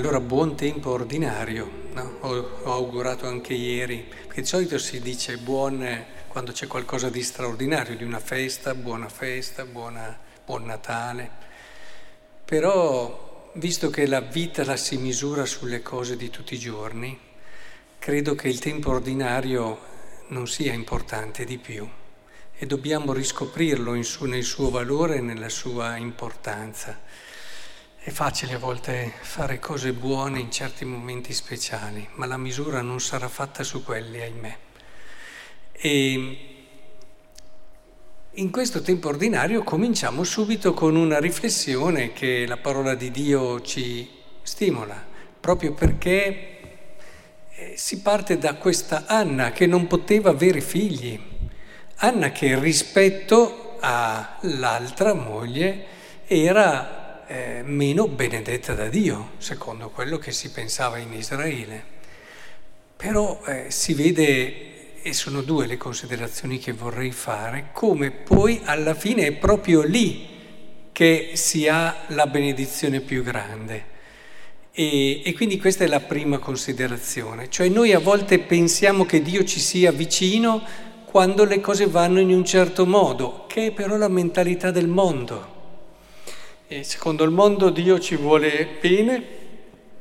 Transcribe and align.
Allora 0.00 0.20
buon 0.20 0.56
tempo 0.56 0.92
ordinario, 0.92 1.70
no? 1.92 2.16
ho, 2.20 2.34
ho, 2.62 2.72
augurato 2.72 3.26
anche 3.26 3.52
ieri, 3.52 3.98
perché 3.98 4.40
di 4.40 4.46
solito 4.46 4.78
si 4.78 4.98
dice 5.02 5.36
buon 5.36 6.06
quando 6.26 6.52
c'è 6.52 6.66
qualcosa 6.66 7.10
di 7.10 7.22
straordinario, 7.22 7.94
di 7.94 8.04
una 8.04 8.18
festa, 8.18 8.74
buona 8.74 9.10
festa, 9.10 9.66
buona, 9.66 10.18
buon 10.42 10.64
Natale. 10.64 11.30
Però, 12.46 13.50
visto 13.56 13.90
che 13.90 14.06
la 14.06 14.22
vita 14.22 14.64
la 14.64 14.78
si 14.78 14.96
misura 14.96 15.44
sulle 15.44 15.82
cose 15.82 16.16
di 16.16 16.30
tutti 16.30 16.54
i 16.54 16.58
giorni, 16.58 17.20
credo 17.98 18.34
che 18.34 18.48
il 18.48 18.58
tempo 18.58 18.88
ordinario 18.88 19.80
non 20.28 20.48
sia 20.48 20.72
importante 20.72 21.44
di 21.44 21.58
più 21.58 21.86
e 22.56 22.64
dobbiamo 22.64 23.12
riscoprirlo 23.12 24.02
su, 24.02 24.24
nel 24.24 24.44
suo 24.44 24.70
valore 24.70 25.16
e 25.16 25.20
nella 25.20 25.50
sua 25.50 25.98
importanza. 25.98 26.98
È 28.02 28.08
facile 28.08 28.54
a 28.54 28.58
volte 28.58 29.12
fare 29.20 29.58
cose 29.58 29.92
buone 29.92 30.40
in 30.40 30.50
certi 30.50 30.86
momenti 30.86 31.34
speciali, 31.34 32.08
ma 32.14 32.24
la 32.24 32.38
misura 32.38 32.80
non 32.80 32.98
sarà 32.98 33.28
fatta 33.28 33.62
su 33.62 33.84
quelli, 33.84 34.22
ahimè. 34.22 34.56
E 35.72 36.38
in 38.30 38.50
questo 38.50 38.80
tempo 38.80 39.08
ordinario 39.08 39.62
cominciamo 39.62 40.24
subito 40.24 40.72
con 40.72 40.96
una 40.96 41.20
riflessione 41.20 42.14
che 42.14 42.46
la 42.46 42.56
parola 42.56 42.94
di 42.94 43.10
Dio 43.10 43.60
ci 43.60 44.08
stimola, 44.40 45.06
proprio 45.38 45.74
perché 45.74 46.58
eh, 47.50 47.74
si 47.76 48.00
parte 48.00 48.38
da 48.38 48.54
questa 48.54 49.04
Anna 49.06 49.52
che 49.52 49.66
non 49.66 49.86
poteva 49.86 50.30
avere 50.30 50.62
figli 50.62 51.20
Anna 51.96 52.32
che 52.32 52.58
rispetto 52.58 53.76
all'altra 53.80 55.12
moglie 55.12 55.84
era 56.26 56.99
eh, 57.30 57.62
meno 57.64 58.08
benedetta 58.08 58.74
da 58.74 58.88
Dio, 58.88 59.30
secondo 59.38 59.90
quello 59.90 60.18
che 60.18 60.32
si 60.32 60.50
pensava 60.50 60.98
in 60.98 61.12
Israele. 61.12 61.98
Però 62.96 63.40
eh, 63.46 63.66
si 63.68 63.94
vede, 63.94 65.00
e 65.00 65.12
sono 65.12 65.40
due 65.40 65.66
le 65.66 65.76
considerazioni 65.76 66.58
che 66.58 66.72
vorrei 66.72 67.12
fare, 67.12 67.68
come 67.72 68.10
poi 68.10 68.60
alla 68.64 68.94
fine 68.94 69.26
è 69.26 69.32
proprio 69.32 69.82
lì 69.82 70.26
che 70.90 71.30
si 71.34 71.68
ha 71.68 71.98
la 72.08 72.26
benedizione 72.26 72.98
più 72.98 73.22
grande. 73.22 73.98
E, 74.72 75.22
e, 75.24 75.32
quindi 75.32 75.56
questa 75.60 75.84
è 75.84 75.86
la 75.86 76.00
prima 76.00 76.38
considerazione, 76.38 77.48
cioè 77.48 77.68
noi 77.68 77.92
a 77.92 78.00
volte 78.00 78.40
pensiamo 78.40 79.04
che 79.04 79.22
Dio 79.22 79.44
ci 79.44 79.60
sia 79.60 79.92
vicino 79.92 80.62
quando 81.04 81.44
le 81.44 81.60
cose 81.60 81.86
vanno 81.86 82.18
in 82.18 82.32
un 82.32 82.44
certo 82.44 82.86
modo, 82.86 83.44
che 83.46 83.66
è 83.66 83.70
però 83.70 83.96
la 83.96 84.08
mentalità 84.08 84.72
del 84.72 84.88
mondo. 84.88 85.58
E 86.72 86.84
secondo 86.84 87.24
il 87.24 87.32
mondo 87.32 87.70
Dio 87.70 87.98
ci 87.98 88.14
vuole 88.14 88.78
bene 88.80 89.24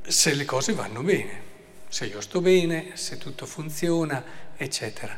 se 0.05 0.35
le 0.35 0.45
cose 0.45 0.73
vanno 0.73 1.01
bene, 1.01 1.41
se 1.87 2.05
io 2.05 2.21
sto 2.21 2.41
bene, 2.41 2.91
se 2.93 3.17
tutto 3.17 3.47
funziona, 3.47 4.23
eccetera. 4.55 5.17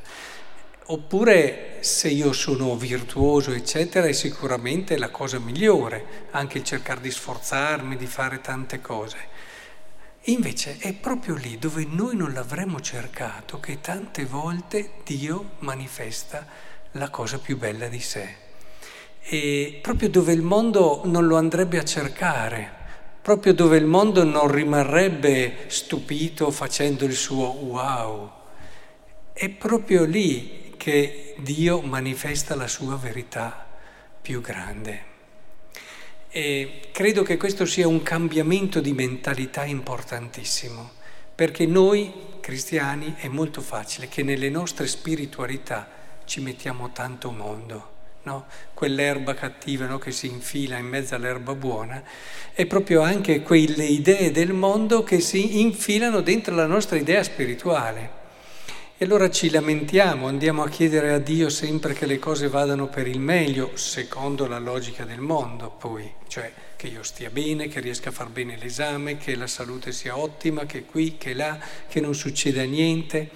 Oppure 0.86 1.80
se 1.82 2.08
io 2.08 2.32
sono 2.32 2.78
virtuoso, 2.78 3.52
eccetera, 3.52 4.08
è 4.08 4.14
sicuramente 4.14 4.98
la 4.98 5.10
cosa 5.10 5.40
migliore, 5.40 6.30
anche 6.32 6.60
il 6.60 6.64
cercare 6.64 7.02
di 7.02 7.12
sforzarmi, 7.12 7.98
di 7.98 8.08
fare 8.08 8.40
tante 8.40 8.80
cose. 8.80 9.18
Invece 10.28 10.78
è 10.78 10.94
proprio 10.94 11.36
lì 11.36 11.58
dove 11.58 11.84
noi 11.84 12.16
non 12.16 12.32
l'avremmo 12.32 12.80
cercato 12.80 13.60
che 13.60 13.82
tante 13.82 14.24
volte 14.24 14.92
Dio 15.04 15.56
manifesta 15.60 16.48
la 16.92 17.10
cosa 17.10 17.40
più 17.40 17.58
bella 17.58 17.90
di 17.90 18.00
sé. 18.00 18.51
E 19.24 19.80
proprio 19.82 20.10
dove 20.10 20.34
il 20.34 20.42
mondo 20.42 21.02
non 21.06 21.28
lo 21.28 21.38
andrebbe 21.38 21.78
a 21.78 21.84
cercare, 21.84 22.80
proprio 23.22 23.54
dove 23.54 23.78
il 23.78 23.86
mondo 23.86 24.24
non 24.24 24.52
rimarrebbe 24.52 25.66
stupito 25.68 26.50
facendo 26.52 27.06
il 27.06 27.14
suo 27.14 27.46
wow. 27.46 28.32
È 29.32 29.48
proprio 29.50 30.06
lì 30.06 30.74
che 30.76 31.36
Dio 31.40 31.82
manifesta 31.82 32.56
la 32.56 32.68
sua 32.68 32.96
verità 32.96 33.68
più 34.22 34.42
grande. 34.42 35.10
E 36.30 36.90
credo 36.92 37.24
che 37.24 37.38
questo 37.38 37.66
sia 37.66 37.88
un 37.88 38.02
cambiamento 38.02 38.80
di 38.80 38.94
mentalità 38.94 39.66
importantissimo, 39.66 40.92
perché 41.36 41.66
noi 41.66 42.12
cristiani 42.40 43.16
è 43.18 43.28
molto 43.28 43.62
facile 43.62 44.08
che 44.08 44.24
nelle 44.24 44.50
nostre 44.50 44.88
spiritualità 44.88 45.90
ci 46.26 46.42
mettiamo 46.42 46.92
tanto 46.92 47.32
mondo. 47.32 48.00
No? 48.24 48.46
Quell'erba 48.74 49.34
cattiva 49.34 49.86
no? 49.88 49.98
che 49.98 50.12
si 50.12 50.28
infila 50.28 50.78
in 50.78 50.86
mezzo 50.86 51.16
all'erba 51.16 51.56
buona, 51.56 52.04
è 52.54 52.66
proprio 52.66 53.02
anche 53.02 53.42
quelle 53.42 53.86
idee 53.86 54.32
del 54.32 54.54
mondo 54.54 55.04
che 55.04 55.20
si 55.20 55.60
infilano 55.62 56.22
dentro 56.22 56.54
la 56.54 56.68
nostra 56.68 56.98
idea 56.98 57.24
spirituale. 57.24 58.20
E 59.02 59.06
allora 59.06 59.32
ci 59.32 59.50
lamentiamo, 59.50 60.28
andiamo 60.28 60.62
a 60.62 60.70
chiedere 60.70 61.12
a 61.12 61.18
Dio 61.18 61.50
sempre 61.50 61.94
che 61.94 62.06
le 62.06 62.20
cose 62.20 62.48
vadano 62.50 62.88
per 62.88 63.08
il 63.08 63.20
meglio, 63.20 63.72
secondo 63.74 64.46
la 64.46 64.60
logica 64.60 65.06
del 65.06 65.22
mondo 65.22 65.72
poi, 65.72 66.08
cioè 66.28 66.52
che 66.76 66.86
io 66.86 67.02
stia 67.02 67.32
bene, 67.32 67.68
che 67.68 67.80
riesca 67.80 68.10
a 68.10 68.12
far 68.12 68.30
bene 68.30 68.58
l'esame, 68.58 69.18
che 69.18 69.36
la 69.36 69.48
salute 69.48 69.92
sia 69.92 70.16
ottima, 70.16 70.68
che 70.68 70.86
qui, 70.86 71.18
che 71.18 71.34
là, 71.34 71.60
che 71.88 72.00
non 72.00 72.14
succeda 72.14 72.62
niente. 72.62 73.30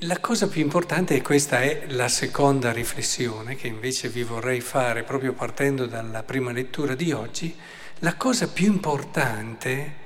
La 0.00 0.20
cosa 0.20 0.48
più 0.48 0.60
importante, 0.60 1.14
e 1.14 1.22
questa 1.22 1.62
è 1.62 1.86
la 1.88 2.08
seconda 2.08 2.72
riflessione 2.72 3.56
che 3.56 3.68
invece 3.68 4.10
vi 4.10 4.22
vorrei 4.22 4.60
fare 4.60 5.02
proprio 5.02 5.32
partendo 5.32 5.86
dalla 5.86 6.22
prima 6.22 6.52
lettura 6.52 6.94
di 6.94 7.10
oggi, 7.12 7.56
la 8.00 8.16
cosa 8.16 8.48
più 8.48 8.66
importante 8.66 10.04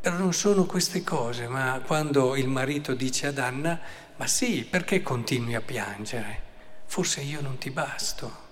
però 0.00 0.16
non 0.16 0.32
sono 0.32 0.64
queste 0.64 1.04
cose, 1.04 1.46
ma 1.46 1.82
quando 1.84 2.34
il 2.34 2.48
marito 2.48 2.94
dice 2.94 3.26
ad 3.26 3.36
Anna, 3.36 3.78
ma 4.16 4.26
sì, 4.26 4.64
perché 4.64 5.02
continui 5.02 5.54
a 5.54 5.60
piangere? 5.60 6.42
Forse 6.86 7.20
io 7.20 7.42
non 7.42 7.58
ti 7.58 7.70
basto. 7.70 8.48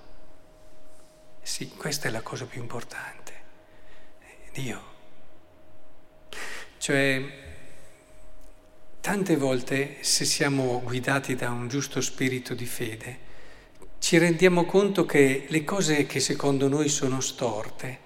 Sì, 1.41 1.71
questa 1.71 2.09
è 2.09 2.11
la 2.11 2.21
cosa 2.21 2.45
più 2.45 2.61
importante. 2.61 3.33
Dio. 4.53 4.83
Cioè, 6.77 7.48
tante 9.09 9.39
volte 9.39 9.97
se 10.01 10.27
siamo 10.27 10.83
guidati 10.85 11.35
da 11.35 11.49
un 11.49 11.67
giusto 11.67 12.03
spirito 12.03 12.53
di 12.53 12.67
fede, 12.67 13.19
ci 14.01 14.19
rendiamo 14.19 14.67
conto 14.67 15.07
che 15.07 15.47
le 15.49 15.65
cose 15.65 16.05
che 16.05 16.21
secondo 16.21 16.69
noi 16.69 16.91
sono 16.91 17.23
storte, 17.23 18.01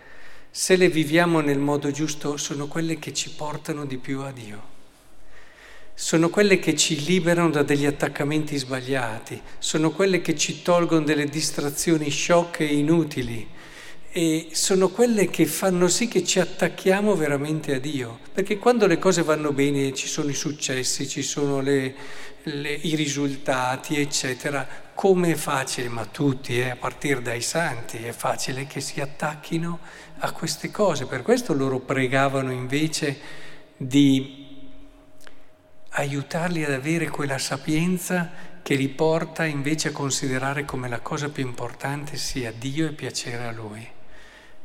se 0.53 0.77
le 0.77 0.89
viviamo 0.89 1.41
nel 1.41 1.59
modo 1.59 1.91
giusto, 1.91 2.37
sono 2.37 2.69
quelle 2.69 3.01
che 3.01 3.13
ci 3.13 3.31
portano 3.31 3.85
di 3.85 3.97
più 3.97 4.21
a 4.21 4.31
Dio. 4.31 4.63
Sono 5.93 6.29
quelle 6.29 6.61
che 6.61 6.77
ci 6.77 7.05
liberano 7.05 7.51
da 7.51 7.65
degli 7.65 7.84
attaccamenti 7.84 8.57
sbagliati, 8.57 9.43
sono 9.59 9.91
quelle 9.91 10.21
che 10.21 10.37
ci 10.37 10.63
tolgono 10.63 11.05
delle 11.05 11.25
distrazioni 11.25 12.11
sciocche 12.11 12.63
e 12.63 12.77
inutili 12.77 13.49
e 14.15 14.49
sono 14.53 14.91
quelle 14.91 15.31
che 15.31 15.47
fanno 15.47 15.89
sì 15.89 16.06
che 16.06 16.23
ci 16.23 16.39
attacchiamo 16.39 17.15
veramente 17.15 17.75
a 17.75 17.78
Dio. 17.78 18.19
Perché 18.31 18.59
quando 18.59 18.87
le 18.87 18.99
cose 18.99 19.23
vanno 19.23 19.53
bene, 19.53 19.95
ci 19.95 20.06
sono 20.06 20.28
i 20.28 20.34
successi, 20.34 21.09
ci 21.09 21.23
sono 21.23 21.62
le, 21.62 21.95
le, 22.43 22.72
i 22.72 22.95
risultati, 22.95 23.99
eccetera, 23.99 24.69
come 24.93 25.33
è 25.33 25.34
facile, 25.34 25.89
ma 25.89 26.05
tutti, 26.05 26.61
eh, 26.61 26.69
a 26.69 26.77
partire 26.77 27.22
dai 27.22 27.41
santi, 27.41 27.97
è 28.05 28.12
facile 28.12 28.67
che 28.67 28.83
si 28.83 29.01
attacchino 29.01 29.78
a 30.19 30.31
queste 30.33 30.71
cose. 30.71 31.06
Per 31.06 31.22
questo 31.22 31.55
loro 31.55 31.78
pregavano 31.78 32.53
invece 32.53 33.19
di 33.78 34.41
aiutarli 35.89 36.65
ad 36.65 36.72
avere 36.72 37.09
quella 37.09 37.39
sapienza 37.39 38.31
che 38.63 38.75
li 38.75 38.91
porta 38.91 39.47
invece 39.47 39.89
a 39.89 39.92
considerare 39.92 40.66
come 40.66 40.91
la 40.91 41.01
cosa 41.01 41.31
più 41.31 41.47
importante 41.47 42.19
sia 42.19 42.53
Dio 42.53 42.86
e 42.86 42.92
piacere 42.92 43.45
a 43.45 43.51
Lui 43.53 44.01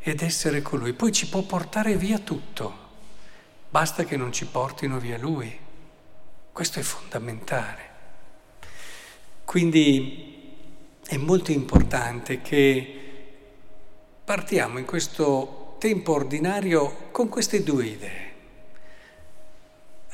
ed 0.09 0.21
essere 0.21 0.61
con 0.61 0.79
Lui. 0.79 0.93
Poi 0.93 1.11
ci 1.11 1.27
può 1.27 1.41
portare 1.41 1.97
via 1.97 2.19
tutto, 2.19 2.85
basta 3.69 4.03
che 4.05 4.17
non 4.17 4.31
ci 4.31 4.45
portino 4.45 4.99
via 4.99 5.17
Lui. 5.17 5.57
Questo 6.51 6.79
è 6.79 6.81
fondamentale. 6.81 7.95
Quindi 9.45 10.55
è 11.05 11.17
molto 11.17 11.51
importante 11.51 12.41
che 12.41 13.01
partiamo 14.23 14.77
in 14.77 14.85
questo 14.85 15.75
tempo 15.79 16.13
ordinario 16.13 17.09
con 17.11 17.29
queste 17.29 17.63
due 17.63 17.85
idee. 17.85 18.26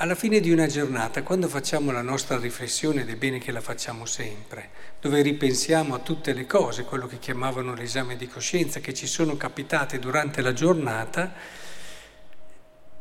Alla 0.03 0.15
fine 0.15 0.41
di 0.41 0.51
una 0.51 0.67
giornata, 0.67 1.23
quando 1.23 1.47
facciamo 1.47 1.89
la 1.89 2.01
nostra 2.01 2.37
riflessione, 2.37 3.03
ed 3.03 3.09
è 3.09 3.15
bene 3.15 3.39
che 3.39 3.53
la 3.53 3.61
facciamo 3.61 4.05
sempre, 4.05 4.67
dove 4.99 5.21
ripensiamo 5.21 5.95
a 5.95 5.99
tutte 5.99 6.33
le 6.33 6.45
cose, 6.45 6.83
quello 6.83 7.07
che 7.07 7.19
chiamavano 7.19 7.73
l'esame 7.73 8.17
di 8.17 8.27
coscienza, 8.27 8.81
che 8.81 8.93
ci 8.93 9.07
sono 9.07 9.37
capitate 9.37 9.99
durante 9.99 10.41
la 10.41 10.51
giornata, 10.51 11.33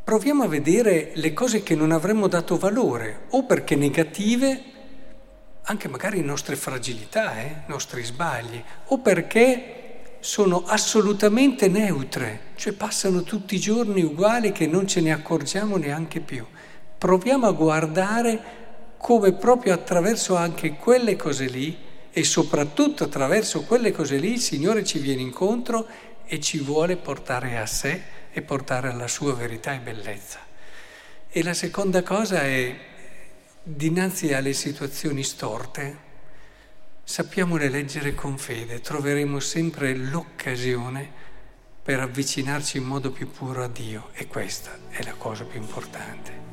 proviamo 0.04 0.44
a 0.44 0.46
vedere 0.46 1.10
le 1.14 1.32
cose 1.32 1.64
che 1.64 1.74
non 1.74 1.90
avremmo 1.90 2.28
dato 2.28 2.56
valore, 2.56 3.22
o 3.30 3.46
perché 3.46 3.74
negative, 3.74 4.62
anche 5.62 5.88
magari 5.88 6.22
nostre 6.22 6.54
fragilità, 6.54 7.36
eh, 7.40 7.62
nostri 7.66 8.04
sbagli, 8.04 8.62
o 8.86 8.98
perché 9.00 10.18
sono 10.20 10.62
assolutamente 10.66 11.66
neutre, 11.66 12.52
cioè 12.54 12.72
passano 12.74 13.24
tutti 13.24 13.56
i 13.56 13.58
giorni 13.58 14.04
uguali 14.04 14.52
che 14.52 14.68
non 14.68 14.86
ce 14.86 15.00
ne 15.00 15.10
accorgiamo 15.10 15.76
neanche 15.76 16.20
più. 16.20 16.46
Proviamo 17.02 17.48
a 17.48 17.50
guardare 17.50 18.40
come 18.96 19.32
proprio 19.32 19.74
attraverso 19.74 20.36
anche 20.36 20.76
quelle 20.76 21.16
cose 21.16 21.46
lì 21.46 21.76
e 22.12 22.22
soprattutto 22.22 23.02
attraverso 23.02 23.64
quelle 23.64 23.90
cose 23.90 24.18
lì 24.18 24.34
il 24.34 24.40
Signore 24.40 24.84
ci 24.84 25.00
viene 25.00 25.20
incontro 25.20 25.84
e 26.24 26.38
ci 26.38 26.58
vuole 26.60 26.96
portare 26.96 27.58
a 27.58 27.66
sé 27.66 28.02
e 28.30 28.40
portare 28.42 28.88
alla 28.88 29.08
sua 29.08 29.34
verità 29.34 29.74
e 29.74 29.80
bellezza. 29.80 30.38
E 31.28 31.42
la 31.42 31.54
seconda 31.54 32.04
cosa 32.04 32.42
è, 32.42 32.72
dinanzi 33.64 34.32
alle 34.32 34.52
situazioni 34.52 35.24
storte, 35.24 35.96
sappiamole 37.02 37.68
leggere 37.68 38.14
con 38.14 38.38
fede, 38.38 38.80
troveremo 38.80 39.40
sempre 39.40 39.92
l'occasione 39.96 41.10
per 41.82 41.98
avvicinarci 41.98 42.76
in 42.76 42.84
modo 42.84 43.10
più 43.10 43.28
puro 43.28 43.64
a 43.64 43.68
Dio 43.68 44.10
e 44.12 44.28
questa 44.28 44.70
è 44.90 45.02
la 45.02 45.14
cosa 45.14 45.42
più 45.42 45.60
importante. 45.60 46.51